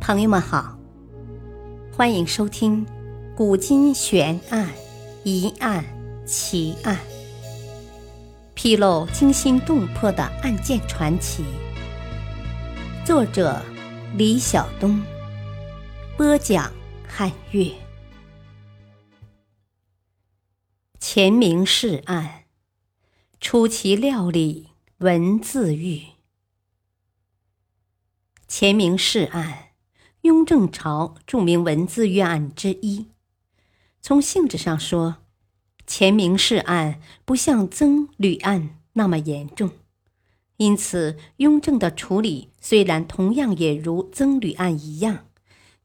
[0.00, 0.76] 朋友们好，
[1.92, 2.84] 欢迎收听
[3.36, 4.68] 《古今悬案、
[5.24, 5.84] 疑案、
[6.26, 6.96] 奇案》，
[8.54, 11.44] 披露惊心动魄的案件传奇。
[13.04, 13.62] 作者：
[14.16, 15.00] 李晓东，
[16.16, 16.72] 播讲：
[17.06, 17.70] 汉月。
[20.98, 22.44] 前明氏案，
[23.38, 26.02] 出其料理文字狱。
[28.48, 29.66] 前明氏案。
[30.22, 33.06] 雍正朝著名文字狱案之一，
[34.02, 35.16] 从性质上说，
[35.86, 39.70] 钱明氏案不像曾吕案那么严重，
[40.58, 45.24] 因此雍正的处理虽然同样也如曾吕案一样，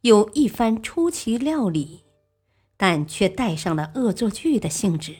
[0.00, 2.00] 有一番出其料理，
[2.76, 5.18] 但却带上了恶作剧的性质，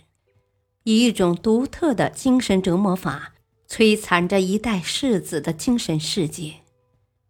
[0.82, 3.34] 以一种独特的精神折磨法
[3.68, 6.63] 摧残着一代世子的精神世界。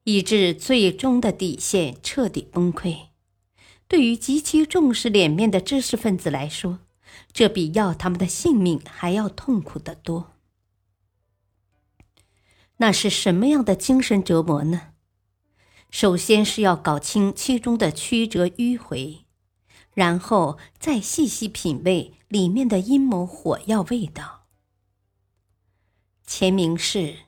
[0.05, 3.09] 以致最终的底线彻底崩溃。
[3.87, 6.81] 对于极其重视脸面的知识分子来说，
[7.33, 10.33] 这比要他们的性命还要痛苦得多。
[12.79, 14.93] 那是什么样的精神折磨呢？
[15.91, 19.25] 首先是要搞清其中的曲折迂回，
[19.95, 24.47] 然后再细细品味里面的阴谋火药味道。
[26.27, 27.19] 钱明氏，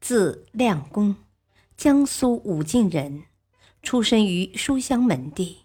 [0.00, 1.16] 字亮公。
[1.82, 3.24] 江苏武进人，
[3.82, 5.62] 出身于书香门第。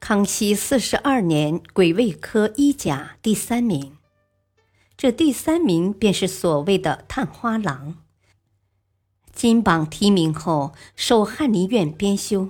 [0.00, 3.98] 康熙四十二年，癸未科一甲第三名。
[4.96, 7.98] 这第三名便是所谓的探花郎。
[9.34, 12.48] 金榜题名后，受翰林院编修，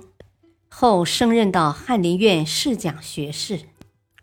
[0.69, 3.63] 后升任到翰林院侍讲学士，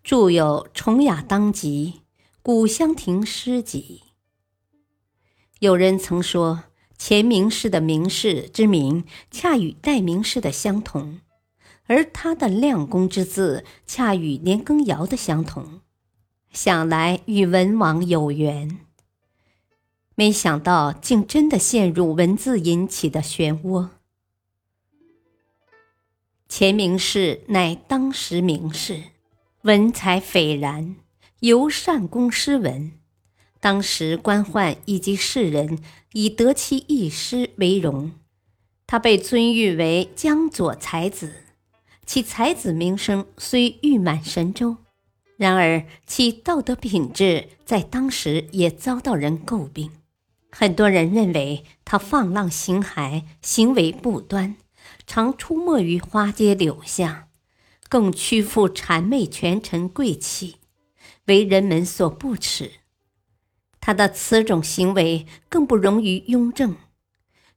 [0.03, 1.93] 著有《崇雅当集》
[2.43, 4.05] 《古香亭诗集》。
[5.59, 6.65] 有人曾说。
[6.99, 11.21] 钱明氏的明氏之名，恰与代名氏的相同，
[11.87, 15.81] 而他的亮公之字，恰与年羹尧的相同，
[16.53, 18.81] 想来与文王有缘。
[20.17, 23.91] 没想到，竟真的陷入文字引起的漩涡。
[26.49, 29.05] 钱明氏乃当时名士，
[29.63, 30.97] 文采斐然，
[31.39, 32.98] 尤善工诗文。
[33.61, 35.79] 当时官宦以及士人
[36.13, 38.13] 以得其一诗为荣，
[38.87, 41.33] 他被尊誉为江左才子。
[42.07, 44.79] 其才子名声虽誉满神州，
[45.37, 49.91] 然而其道德品质在当时也遭到人诟病。
[50.51, 54.57] 很多人认为他放浪形骸，行为不端，
[55.07, 57.29] 常出没于花街柳巷，
[57.91, 60.57] 更屈服谄媚权臣贵戚，
[61.27, 62.78] 为人们所不齿。
[63.81, 66.77] 他的此种行为更不容于雍正。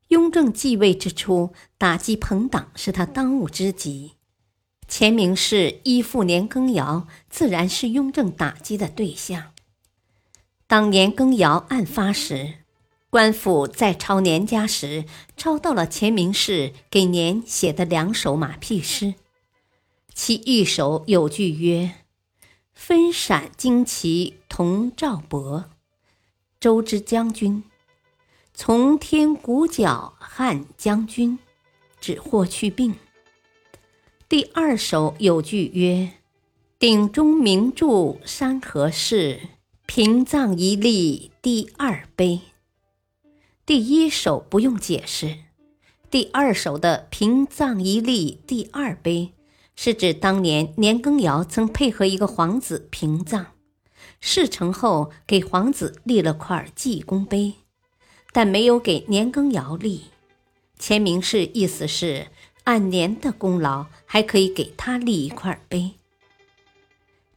[0.09, 4.13] 雍正继位之初，打击朋党是他当务之急。
[4.87, 9.53] 钱明氏依附年羹尧，自然是雍正打击的对象。
[10.67, 12.55] 当年羹尧案发时，
[13.09, 15.05] 官府在抄年家时，
[15.37, 19.15] 抄到了钱明氏给年写的两首马屁诗，
[20.13, 21.91] 其一首有句曰
[22.73, 25.70] ：“分闪旌旗同赵伯。”
[26.61, 27.63] 周之将军，
[28.53, 31.39] 从天鼓角汉将军，
[31.99, 32.93] 指霍去病。
[34.29, 36.11] 第二首有句曰
[36.77, 39.39] ：“鼎中明柱山河事，
[39.87, 42.41] 平藏一立第二碑。”
[43.65, 45.39] 第一首不用解释，
[46.11, 49.33] 第二首的“平藏一立第二碑”
[49.75, 53.47] 是指当年年羹尧曾配合一个皇子平藏。
[54.19, 57.53] 事成后，给皇子立了块记功碑，
[58.31, 60.05] 但没有给年羹尧立。
[60.77, 62.27] 钱明氏意思是，
[62.63, 65.91] 按年的功劳，还可以给他立一块碑。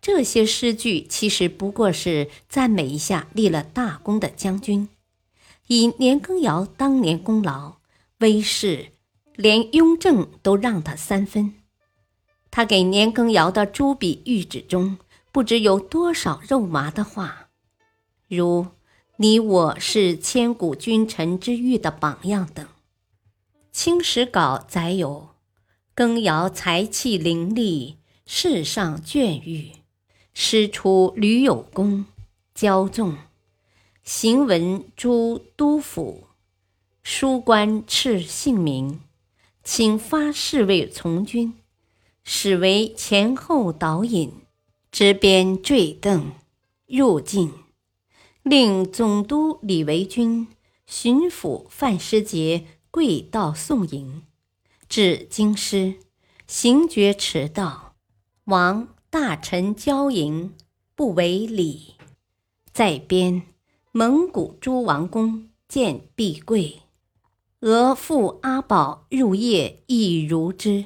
[0.00, 4.88] 这些诗句其实不过是赞美一下立了大功的将军，
[5.66, 7.76] 以年羹尧当年功劳
[8.18, 8.92] 威势，
[9.34, 11.54] 连雍正都让他三分。
[12.50, 14.98] 他给年羹尧的朱笔谕旨中。
[15.34, 17.48] 不知有多少肉麻的话，
[18.28, 18.68] 如
[19.18, 22.64] “你我是千古君臣之誉的榜样”等。
[23.72, 25.30] 《清史稿》载有
[25.92, 29.72] ：“羹尧才气凌厉，世上隽誉，
[30.32, 32.04] 师出屡有功，
[32.54, 33.16] 骄纵。
[34.04, 36.28] 行文诸都府，
[37.02, 39.00] 书官敕姓名，
[39.64, 41.54] 请发侍卫从军，
[42.22, 44.32] 使为前后导引。”
[44.94, 46.22] 执鞭坠镫，
[46.86, 47.52] 入境，
[48.44, 50.46] 令总督李维钧、
[50.86, 54.22] 巡抚范师节跪道送迎，
[54.88, 55.96] 至京师，
[56.46, 57.96] 行绝迟到，
[58.44, 60.54] 王大臣交迎，
[60.94, 61.94] 不为礼。
[62.72, 63.42] 在边，
[63.90, 66.82] 蒙古诸王公见必贵，
[67.62, 70.84] 俄父阿宝入夜亦如之。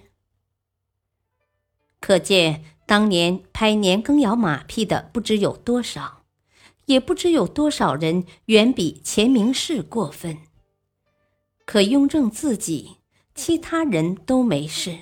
[2.01, 6.23] 可见当年拍年羹尧马屁的不知有多少，
[6.87, 10.39] 也不知有多少人远比钱明士过分。
[11.67, 12.97] 可雍正自己，
[13.35, 15.01] 其他人都没事，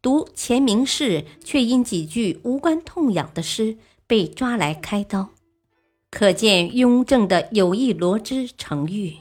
[0.00, 5.30] 读钱明士却因几句无关痛痒的诗被抓来开刀。
[6.10, 9.18] 可见雍正的有意罗织成玉，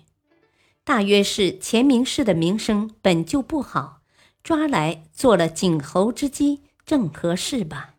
[0.83, 4.01] 大约是钱明士的名声本就不好，
[4.41, 6.61] 抓来做了儆猴之机。
[6.85, 7.95] 正合适吧。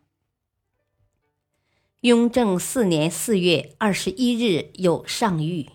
[2.01, 5.67] 雍正四年四月二十一日有上谕，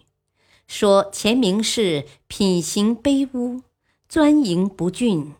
[0.66, 3.62] 说钱明氏品行卑污，
[4.08, 5.32] 钻营不峻，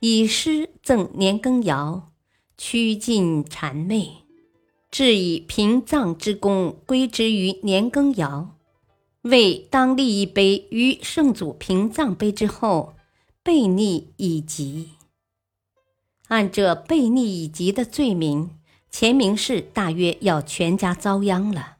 [0.00, 2.10] 以诗赠年羹尧，
[2.58, 4.24] 趋近谄媚，
[4.90, 8.56] 致以平葬之功归之于年羹尧，
[9.20, 12.94] 为当立一碑于圣祖平葬碑之后，
[13.44, 14.90] 悖逆已极。
[16.32, 18.58] 按这悖逆已极的罪名，
[18.90, 21.76] 钱明氏大约要全家遭殃了。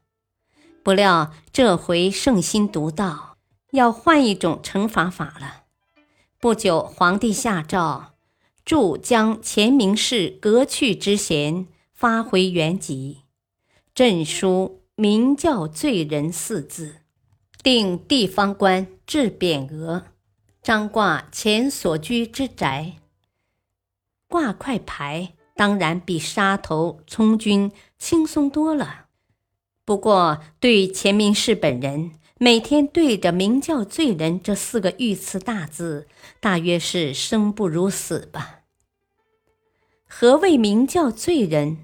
[0.82, 3.38] 不料这回圣心独到，
[3.70, 5.62] 要换一种惩罚法了。
[6.38, 8.12] 不久，皇帝下诏，
[8.62, 13.22] 著将钱明氏革去之衔，发回原籍，
[13.94, 16.96] 朕书“明教罪人”四字，
[17.62, 20.02] 定地方官治匾额，
[20.62, 22.96] 张挂前所居之宅。
[24.32, 29.08] 挂块牌当然比杀头充军轻松多了，
[29.84, 36.08] 不过对钱明士本人，每天对着“明教罪人”这四个御赐大字，
[36.40, 38.61] 大约是生不如死吧。
[40.08, 41.76] 何谓明教罪人？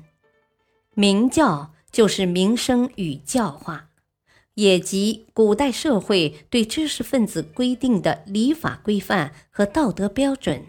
[0.95, 3.91] 明教就是名声与教化，
[4.55, 10.65] 也即古代社会对知识分子规定的礼法规范和道德标准。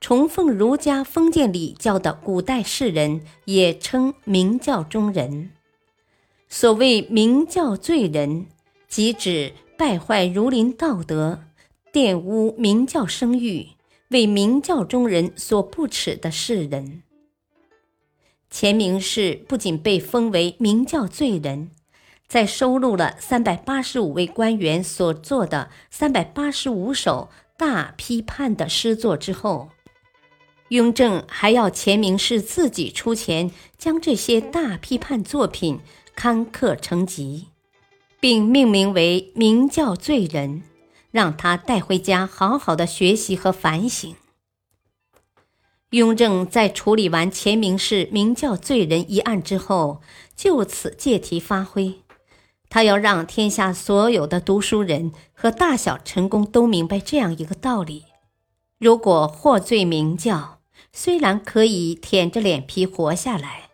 [0.00, 5.50] 崇奉儒家封建礼教的古代士人也称明教中人。
[6.48, 8.46] 所谓明教罪人，
[8.86, 11.40] 即指败坏儒林道德、
[11.92, 13.70] 玷污明教声誉、
[14.08, 17.02] 为明教中人所不耻的士人。
[18.48, 21.72] 钱明士不仅被封为明教罪人，
[22.28, 27.28] 在收录了三百八十五位官员所作的三百八十五首
[27.58, 29.70] 大批判的诗作之后。
[30.68, 35.80] 雍正还要钱明士自己出钱将这些大批判作品
[36.14, 37.46] 刊刻成集，
[38.20, 40.62] 并命名为“明教罪人”，
[41.10, 44.14] 让他带回家好好的学习和反省。
[45.90, 50.02] 雍正在处理完钱明士“明教罪人”一案之后，
[50.36, 52.02] 就此借题发挥，
[52.68, 58.04] 他要让天下所有的读书人和大小臣工都明白这样一个道理：
[58.78, 60.57] 如果获罪明教，
[61.00, 63.70] 虽然可以舔着脸皮活下来，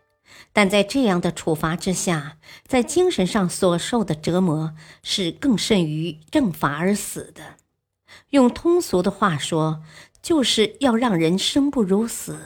[0.53, 2.37] 但在这样的处罚之下，
[2.67, 7.57] 在精神上所受的折磨是更甚于正法而死的。
[8.29, 9.83] 用通俗的话说，
[10.21, 12.37] 就是要让人生不如死。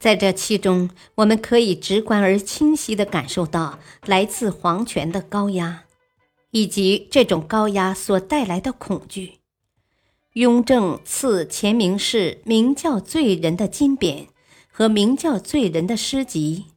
[0.00, 5.84] 在这其中，我们可以直观而清晰地感受到来自皇权的高压，
[6.50, 9.41] 以及这种高压所带来的恐惧。
[10.34, 14.28] 雍正赐钱明士“明教罪人”的金匾
[14.70, 16.68] 和“明教罪人”的诗集，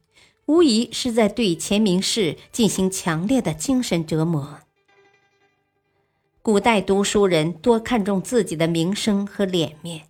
[0.44, 4.58] 无疑是在对钱明士进行强烈的精神折磨。
[6.42, 10.02] 古代读书人多看重自己的名声和脸面，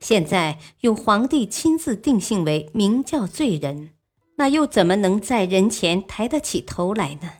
[0.00, 3.90] 现在有皇帝亲自定性为“明教罪人”，
[4.34, 7.34] 那又怎么能在人前抬得起头来呢？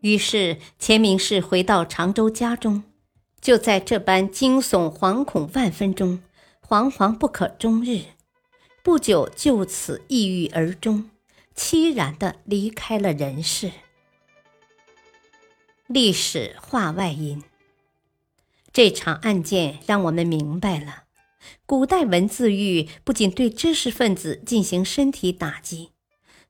[0.00, 2.82] 于是，钱明士回到常州家中。
[3.40, 6.22] 就在这般惊悚、惶恐万分中，
[6.66, 8.02] 惶惶不可终日。
[8.82, 11.10] 不久，就此抑郁而终，
[11.54, 13.72] 凄然的离开了人世。
[15.86, 17.42] 历史话外音：
[18.72, 21.04] 这场案件让我们明白了，
[21.64, 25.90] 古代文字狱不仅对知识分子进行身体打击，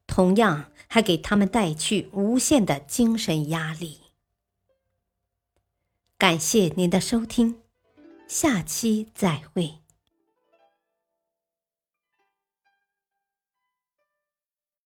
[0.07, 3.98] 同样还给他们带去无限的精神压力。
[6.19, 7.61] 感谢您的收听，
[8.27, 9.75] 下期再会。